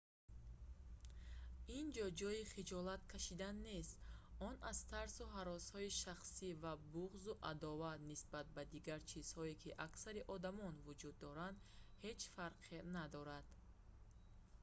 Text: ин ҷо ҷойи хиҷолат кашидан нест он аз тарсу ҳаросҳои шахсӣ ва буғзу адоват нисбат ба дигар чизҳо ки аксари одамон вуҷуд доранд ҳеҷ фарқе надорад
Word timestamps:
ин 1.77 1.85
ҷо 1.95 2.05
ҷойи 2.19 2.43
хиҷолат 2.53 3.01
кашидан 3.11 3.55
нест 3.69 3.93
он 4.47 4.55
аз 4.71 4.77
тарсу 4.93 5.23
ҳаросҳои 5.35 5.95
шахсӣ 6.03 6.49
ва 6.63 6.73
буғзу 6.93 7.33
адоват 7.51 7.99
нисбат 8.09 8.45
ба 8.55 8.63
дигар 8.73 8.99
чизҳо 9.11 9.43
ки 9.61 9.77
аксари 9.87 10.27
одамон 10.35 10.73
вуҷуд 10.85 11.15
доранд 11.25 11.57
ҳеҷ 12.03 12.19
фарқе 12.35 12.77
надорад 12.97 13.47